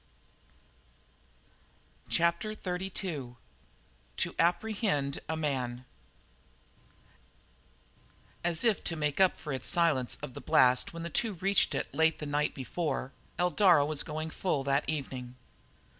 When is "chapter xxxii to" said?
2.09-4.35